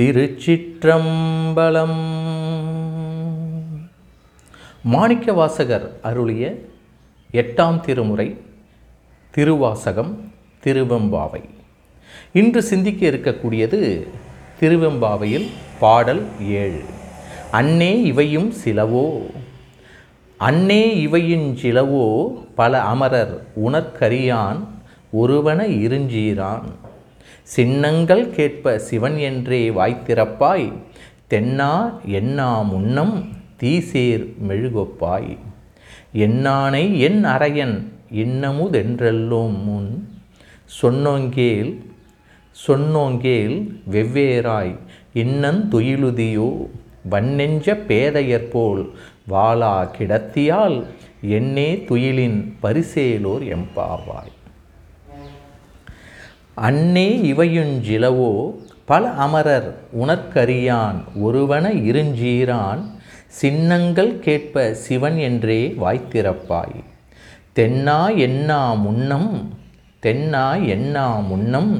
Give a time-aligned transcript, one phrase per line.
[0.00, 1.98] திருச்சிற்றம்பலம்.
[4.92, 6.54] மாணிக்கவாசகர் அருளிய
[7.32, 8.36] எட்டாம் திருமுறை
[9.30, 10.32] திருவாசகம்
[10.64, 11.44] திருவெம்பாவை.
[12.32, 14.06] இன்று சிந்திக்க இருக்கக்கூடியது
[14.60, 15.48] திருவெம்பாவையில்
[15.80, 16.82] பாடல் ஏழு.
[17.50, 19.26] அன்னே இவையும் சிலவோ?
[20.36, 22.26] அன்னே இவையின் சிலவோ?
[22.54, 24.64] பல அமரர் உணர்கரியான்
[25.12, 26.79] ஒருவன இருஞ்சீரான்.
[27.50, 30.72] சின்னங்கள் கேட்ப சிவன் என்றே வாய்த்திறப்பாய்
[31.30, 33.28] தென்னா என்னா முன்னம்
[33.60, 35.36] தீசேர் மெழுகொப்பாய்.
[36.14, 39.90] என்னானை என் அரையன் இன்னமுதென்றெல்லோம் முன்
[40.82, 41.82] சொன்னோங்கேல்
[42.66, 43.56] சொன்னோங்கேல்
[43.90, 44.76] வெவ்வேறாய்
[45.14, 46.50] இன்னந் துயிலுதியோ
[47.10, 48.90] வன்னெஞ்ச பேதையற்போல்
[49.30, 50.86] வாளா கிடத்தியால்
[51.20, 54.38] என்னே துயிலின் பரிசேலோர் எம்பாவாய்
[56.56, 58.32] அன்னே இவையுஞ்சிலவோ
[58.84, 62.82] பல அமரர் உணர்கரியான் ஒருவன இருஞ்சீரான்
[63.40, 66.78] சின்னங்கள் கேட்ப சிவன் என்றே வாய்த்திறப்பாய்.
[67.56, 69.30] தென்னா என்னா முன்னம்
[70.02, 71.72] தென்னா என்னா முன்னம்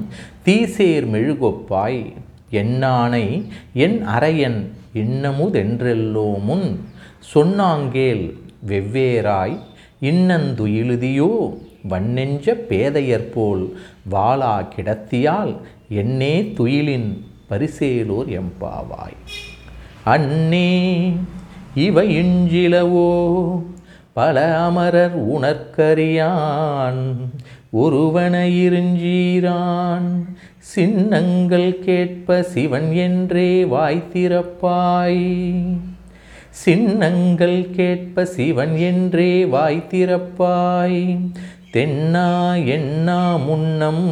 [0.44, 2.02] தீசேர் மெழுகொப்பாய்.
[2.50, 3.26] என்னானை
[3.74, 4.60] என் அரையன்
[4.94, 6.68] இன்னமுதென்றெல்லோ முன்
[7.34, 8.24] சொன்னாங்கேல்
[8.68, 9.56] வெவ்வேறாய்
[10.00, 11.32] இன்னந்துயிலுதியோ
[11.88, 13.72] வண்ணெஞ்ச பேதையற்போல்
[14.10, 15.56] வாளா கிடத்தியால்
[15.88, 19.18] என்னே துயிலின் பரிசேலோர் எம்பாவாய்
[20.04, 21.12] அன்னே
[21.74, 23.62] இவை இஞ்சிலவோ
[24.12, 27.16] பல அமரர் உணர்கரியான்
[27.72, 30.24] ஒருவன இருஞ்சீரான்.
[30.58, 35.26] சின்னங்கள் கேட்ப சிவன் என்றே வாய்த்திறப்பாய்.
[36.50, 41.30] சின்னங்கள் கேட்ப சிவன் என்றே வாய்த்திறப்பாய்.
[41.72, 44.08] தென்னா என்னா முன்னம்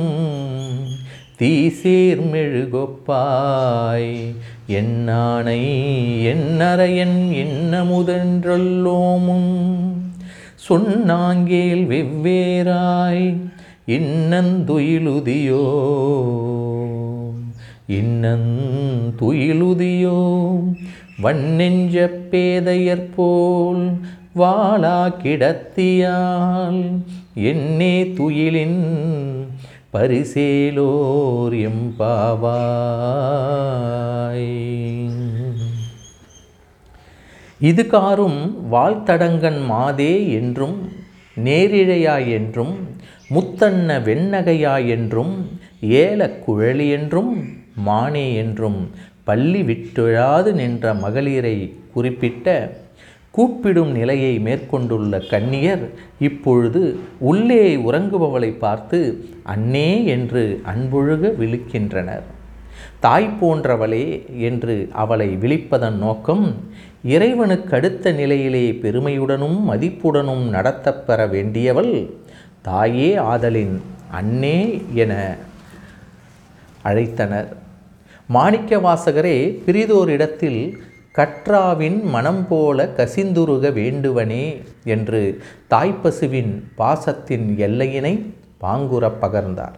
[1.39, 4.35] தீசேர் மெழுகொப்பாய்.
[4.69, 5.63] என்னானை
[6.25, 9.53] என்னரையன் இன்னமுதன்றல்லோமும்
[10.69, 13.37] சொன்னாங்கேல் வெவ்வேறாய்
[13.87, 15.67] இன்னந்துயிலுதியோ.
[17.89, 20.21] இன்னந்துயிலுதியோ
[21.21, 23.93] வண்ணெஞ்ச பேதையற்போல்
[24.35, 27.03] வாழா கிடத்தியால்
[27.43, 28.81] என்னே துயிலின்
[29.93, 32.49] பரிசேலோர் எம்பாவாய்
[37.61, 40.91] இது காரும் வாழ்த்தடங்கன் மாதே என்றும்
[41.37, 42.97] நேரிழையாய் என்றும்
[43.31, 45.57] முத்தன்ன வெண்ணகையாய் என்றும்
[46.01, 47.45] ஏல குழலி என்றும்
[47.85, 48.91] மானே என்றும்
[49.25, 52.79] பள்ளி விட்டுழாது நின்ற மகளிரை குறிப்பிட்ட
[53.31, 55.85] கூப்பிடும் நிலையை மேற்கொண்டுள்ள கன்னியர்
[56.19, 56.83] இப்பொழுது
[57.19, 58.99] உள்ளே உறங்குபவளை பார்த்து
[59.45, 62.27] அன்னே என்று அன்பொழுக விழிக்கின்றனர்.
[63.01, 64.07] தாய் போன்றவளே
[64.49, 66.45] என்று அவளை விழிப்பதன் நோக்கம்
[67.05, 71.93] இறைவனுக்கு அடுத்த நிலையிலே பெருமையுடனும் மதிப்புடனும் நடத்தப்பெற வேண்டியவள்
[72.63, 73.77] தாயே ஆதலின்
[74.11, 75.37] அன்னே என
[76.85, 77.49] அழைத்தனர்.
[78.29, 79.37] மாணிக்க வாசகரே
[79.67, 80.61] பிரிதோரிடத்தில்
[81.19, 88.13] கற்றாவின் மனம் போல கசிந்துருக வேண்டுவனே என்று தாய்ப்பசுவின் பாசத்தின் எல்லையினை
[88.61, 89.77] பாங்குறப் பகர்ந்தார்.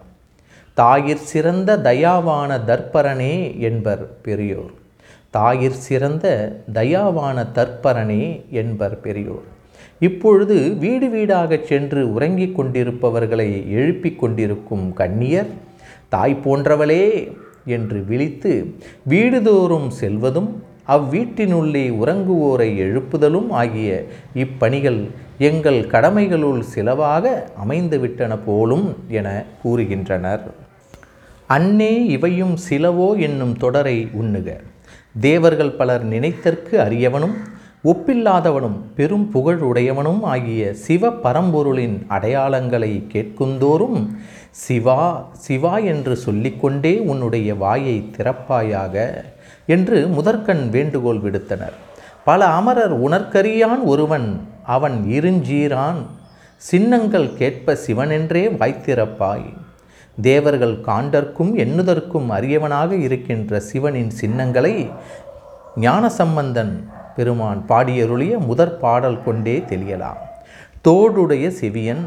[0.76, 4.70] தாயிற் சிறந்த தயாவான தர்ப்பரனே என்பர் பெரியோர்.
[5.32, 9.46] தாயிற் சிறந்த தயாவான தற்பரனே என்பர் பெரியோர்.
[9.98, 15.50] இப்பொழுது வீடு வீடாகச் சென்று உறங்கிக் கொண்டிருப்பவர்களை எழுப்பிக் கொண்டிருக்கும் கண்ணியர்
[16.08, 17.32] தாய் போன்றவளே
[17.64, 18.74] என்று விழித்து
[19.08, 20.50] வீடுதோறும் செல்வதும்
[20.94, 23.90] அவ்வீட்டினுள்ளே உறங்குவோரை எழுப்புதலும் ஆகிய
[24.34, 25.00] இப்பணிகள்
[25.38, 27.34] எங்கள் கடமைகளுள் சிலவாக
[27.64, 29.28] அமைந்துவிட்டன போலும் என
[29.64, 30.44] கூறுகின்றனர்.
[31.46, 34.48] அன்னே இவையும் சிலவோ என்னும் தொடரை உண்ணுக.
[35.20, 37.36] தேவர்கள் பலர் நினைத்தற்கு அறியவனும்
[37.84, 43.98] ஒப்பில்லாதவனும் பெரும் புகழ் உடையவனும் ஆகிய சிவ பரம்பொருளின் அடையாளங்களை கேட்குந்தோறும்
[44.50, 49.24] சிவா சிவா என்று சொல்லிக்கொண்டே உன்னுடைய வாயை திறப்பாயாக
[49.66, 51.76] என்று முதற்கண் வேண்டுகோள் விடுத்தனர்.
[52.24, 56.00] பல அமரர் உணர்கரியான் ஒருவன் அவன் இருஞ்சீரான்.
[56.56, 59.48] சின்னங்கள் கேட்ப சிவனென்றே வாய்த்திறப்பாய்.
[60.20, 64.90] தேவர்கள் காண்டற்கும் எண்ணுதற்கும் அரியவனாக இருக்கின்ற சிவனின் சின்னங்களை
[65.80, 66.74] ஞானசம்பந்தன்
[67.16, 70.20] பெருமான் பாடியருளிய முதற் பாடல் கொண்டே தெளியலாம்.
[70.88, 72.04] தோடுடைய செவியன்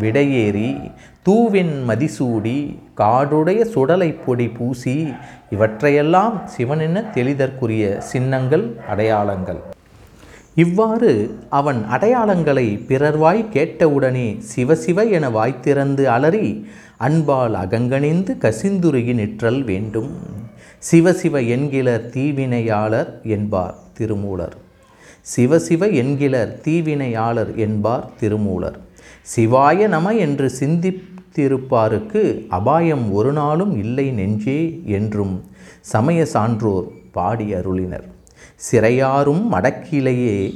[0.00, 2.58] விடையேறி தூவின் மதிசூடி
[2.96, 4.94] காடுடைய சுடலை பொடி பூசி
[5.50, 9.60] இவற்றையெல்லாம் சிவனென தெளிதற்குரிய சின்னங்கள் அடையாளங்கள்.
[10.54, 16.66] இவ்வாறு அவன் அடையாளங்களை பிறர்வாய் கேட்டவுடனே சிவசிவ என வாய்த்திறந்து அலறி
[16.98, 20.12] அன்பால் அகங்கணிந்து கசிந்துருகி நிற்றல் வேண்டும்.
[20.90, 24.56] சிவசிவ என்கிலர் தீவினையாளர் என்பார் திருமூலர்.
[25.36, 28.78] சிவசிவ என்கிலர் தீவினையாளர் என்பார் திருமூலர்.
[29.36, 30.50] சிவாய நம என்று
[31.38, 35.44] திருப்பாருக்கு அபாயம் ஒரு நாளும் இல்லை நெஞ்சே என்றும்
[35.80, 38.06] சமய சான்றோர் பாடி அருளினர்.
[38.72, 40.54] சிறையாரும் மடக்கிலேயே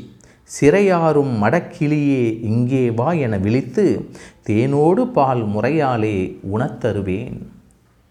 [0.60, 4.08] சிறையாரும் மடக்கிளியே இங்கே வா என விழித்து
[4.48, 7.46] தேனோடு பால் முறையாலே உணத்தருவேன்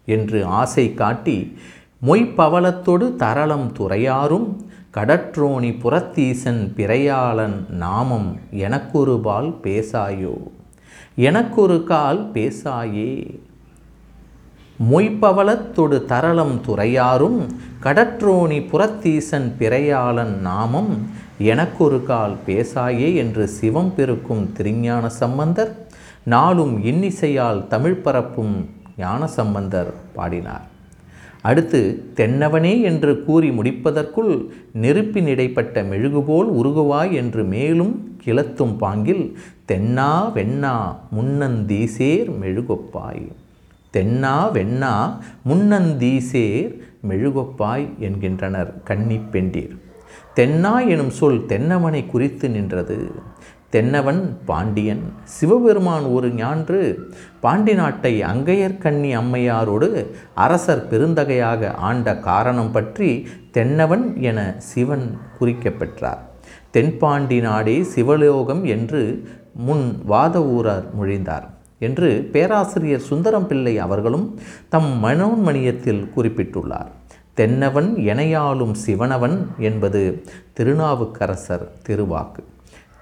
[0.06, 1.56] என்று ஆசை காட்டி
[2.06, 9.60] மொய்ப்பவளத்தொடு தரளம் துறையாரும் கடற்றோணி புறத்தீசன் பிறையாளன் நாமம் எனக்கொரு பால்
[11.16, 13.40] எனக்கு எனக்கொரு கால் பேசாயே.
[14.90, 17.46] மொய்ப்பவளத்தொடு தரளம் துறையாரும்
[17.82, 25.86] கடற்றோணி புறத்தீசன் பிறையாளன் நாமம் எனக்கொரு கால் பேசாயே என்று சிவம் பெருக்கும் திருஞான சம்பந்தர்
[26.24, 30.72] நாளும் இன்னிசையால் தமிழ் பரப்பும் ஞான சம்பந்தர் பாடினார்.
[31.48, 31.80] அடுத்து
[32.18, 34.32] தென்னவனே என்று கூறி முடிப்பதற்குள்
[34.82, 37.94] நெருப்பின் இடைப்பட்ட மெழுகுபோல் உருகுவாய் என்று மேலும்
[38.24, 39.24] கிளத்தும் பாங்கில்
[39.70, 40.74] தென்னா வெண்ணா
[41.16, 43.26] முன்னந்தீசேர் மெழுகொப்பாய்.
[43.94, 44.94] தென்னா வெண்ணா
[45.48, 46.72] முன்னந்தீசேர்
[47.08, 49.74] மெழுகொப்பாய் என்கின்றனர் கன்னிப்பெண்டீர்
[50.38, 52.98] தென்னா எனும் சொல் தென்னவனை குறித்து நின்றது.
[53.74, 55.00] தென்னவன் பாண்டியன்.
[55.36, 56.80] சிவபெருமான் ஒரு ஞான்று
[57.40, 59.88] பாண்டி நாட்டை அங்கையர்கண்ணி அம்மையாரோடு
[60.44, 63.08] அரசர் பெருந்தகையாக ஆண்ட காரணம் பற்றி
[63.56, 64.38] தென்னவன் என
[64.70, 65.06] சிவன்
[65.40, 66.22] குறிக்கப்பெற்றார்
[66.70, 69.02] தென்பாண்டி நாடே சிவலோகம் என்று
[69.66, 71.48] முன் வாத ஊரார் மொழிந்தார்
[71.88, 74.26] என்று பேராசிரியர் சுந்தரம் பிள்ளை அவர்களும்
[74.68, 76.90] தம் மனோன்மணியத்தில் குறிப்பிட்டுள்ளார்.
[77.34, 80.02] தென்னவன் எனையாளும் சிவனவன் என்பது
[80.52, 82.42] திருநாவுக்கரசர் திருவாக்கு.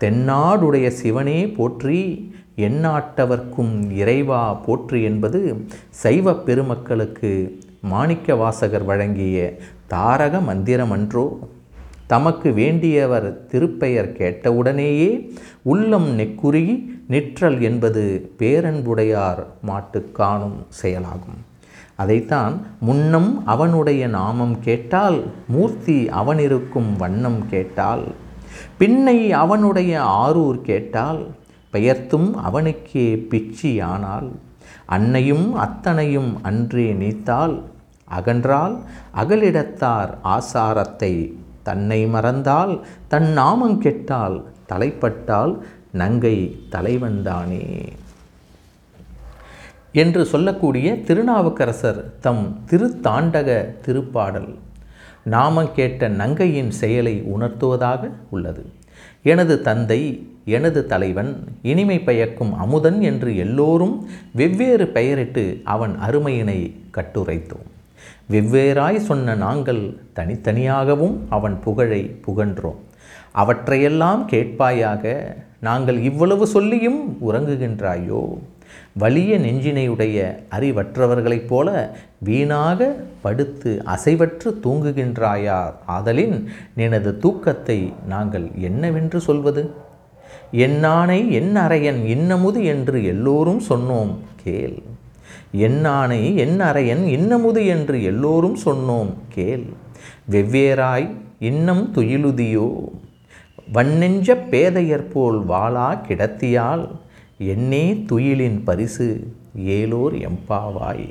[0.02, 9.56] தென்னாடுடைய சிவனே போற்றி எந்நாட்டவர்க்கும் இறைவா போற்றி என்பது சைவ பெருமக்களுக்கு மாணிக்க வாசகர் வழங்கிய
[9.87, 11.28] தாரக மந்திரமன்றோ?
[12.06, 15.31] தமக்கு வேண்டியவர் திருப்பெயர் கேட்டவுடனேயே
[15.62, 21.50] உள்ளம் நெக்குருகி நிற்றல் என்பது பேரன்புடையார் மாட்டுக் காணும் செயலாகும்.
[21.94, 28.02] அதைத்தான் முன்னம் அவனுடைய நாமம் கேட்டால் மூர்த்தி அவனிருக்கும் வண்ணம் கேட்டால்
[28.79, 31.26] பின்னை அவனுடைய ஆரூர் கேட்டால்
[31.73, 34.31] பெயர்த்தும் அவனுக்கே பிச்சியானால்
[34.87, 37.64] அன்னையும் அத்தனையும் அன்றே நீத்தால்
[38.11, 38.81] அகன்றால்
[39.17, 41.32] அகலிடத்தார் ஆசாரத்தை
[41.62, 47.93] தன்னை மறந்தால் தன் நாமம் கெட்டால் தலைப்பட்டால் நங்கை தலைவன்தானே.
[49.93, 54.55] என்று சொல்லக்கூடிய திருநாவுக்கரசர் தம் திருத்தாண்டக திருப்பாடல்.
[55.22, 58.66] நாமம் கேட்ட நங்கையின் செயலை உணர்த்துவதாக உள்ளது.
[59.22, 67.69] எனது தந்தை எனது தலைவன் இனிமை பயக்கும் அமுதன் என்று எல்லோரும் வெவ்வேறு பெயரிட்டு அவன் அருமையினை கட்டுரைத்தோம்.
[68.30, 72.76] வெவ்வேறாய் சொன்ன நாங்கள் தனித்தனியாகவும் அவன் புகழை புகன்றோம்.
[73.32, 78.38] அவற்றையெல்லாம் கேட்பாயாக நாங்கள் இவ்வளவு சொல்லியும் உறங்குகின்றாயோ?
[78.92, 85.72] வலிய நெஞ்சினையுடைய அறிவற்றவர்களைப் போல வீணாக படுத்து அசைவற்று தூங்குகின்றாயார்.
[85.86, 89.70] ஆதலின் நினது தூக்கத்தை நாங்கள் என்னவென்று சொல்வது?
[90.52, 94.14] என்னானை என் அறையன் இன்னமுது என்று எல்லோரும் சொன்னோம்
[94.44, 94.82] கேள்.
[95.56, 99.64] என்னானை என் அறையன் இன்னமுது என்று எல்லோரும் சொன்னோம் கேள்.
[100.30, 102.73] வெவ்வேறாய் இன்னம் துயிலுதியோ?
[103.73, 106.88] வன்னெஞ்ச பேதையர் போல் வாளா கிடத்தியால்?
[107.46, 109.06] என்னே துயிலின் பரிசு
[109.56, 111.06] ஏலோர் எம்பாவாய்.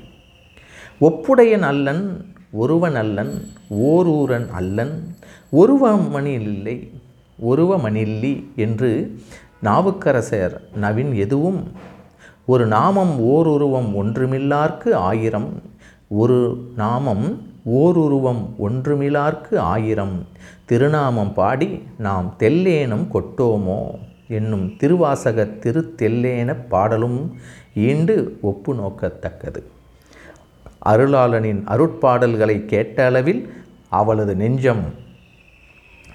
[1.01, 2.03] ஒப்புடையன் அல்லன்
[2.51, 3.33] ஒருவன் அல்லன்
[3.69, 4.93] ஓரூரன் அல்லன்
[5.51, 6.75] ஒருவமனில்லை
[7.49, 8.91] ஒருவமனில்லி என்று
[9.63, 11.71] நாவுக்கரசர் நவின் எதுவும்
[12.45, 15.61] ஒரு நாமம் ஓருருவம் ஒன்றுமில்லார்க்கு ஆயிரம்
[16.09, 16.39] ஒரு
[16.75, 17.25] நாமம்
[17.65, 20.15] ஓருருவம் ஒன்றுமிலார்க்கு ஆயிரம்
[20.65, 23.81] திருநாமம் பாடி நாம் தெல்லேனம் கொட்டோமோ?
[24.37, 27.19] என்னும் திருவாசக திருத்தெல்லேன பாடலும்
[27.87, 29.61] ஈண்டு ஒப்பு நோக்கத்தக்கது.
[30.85, 33.41] அருளாளனின் அருட்பாடல்களை கேட்ட அளவில்
[33.99, 34.83] அவளது நெஞ்சம்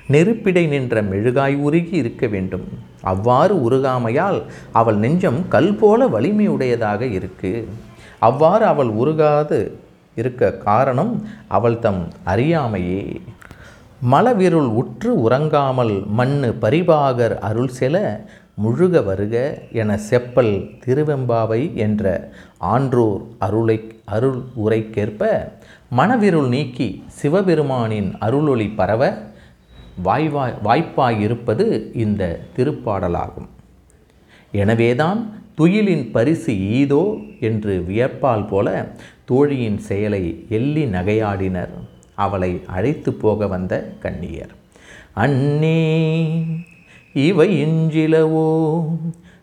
[0.08, 2.66] நெருப்பிடை நின்ற மெழுகாய் உருகி இருக்க வேண்டும்.
[3.12, 4.38] அவ்வாறு உருகாமையால்
[4.72, 7.52] அவள் நெஞ்சம் கல் போல வலிமையுடையதாக இருக்கு.
[8.28, 9.58] அவ்வாறு அவள் உருகாது
[10.20, 11.12] இருக்க காரணம்
[11.56, 13.02] அவள் தம் அறியாமையே.
[14.12, 17.96] மலவிருள் உற்று உறங்காமல் மண்ணு பரிபாகர் அருள் செல
[18.64, 19.34] முழுக வருக
[19.80, 20.52] என செப்பல்
[20.84, 22.04] திருவெம்பாவை என்ற
[22.72, 23.78] ஆன்றோர் அருளை
[24.16, 25.30] அருள் உரைக்கேற்ப
[25.98, 29.02] மனவிருள் நீக்கி சிவபெருமானின் அருளொளி பரவ
[30.06, 31.66] வாய்வாய் வாய்ப்பாயிருப்பது
[32.04, 32.22] இந்த
[32.56, 33.50] திருப்பாடலாகும்.
[34.62, 35.20] எனவேதான்
[35.54, 37.04] துயிலின் பரிசு ஈதோ
[37.48, 38.68] என்று வியப்பால் போல
[39.30, 40.24] தோழியின் செயலை
[40.58, 41.74] எள்ளி நகையாடினர்.
[42.16, 44.54] அவளை அழைத்து போக வந்த கண்ணியர்
[45.16, 46.42] அண்ணே
[47.12, 48.84] இவை இஞ்சிலவோ?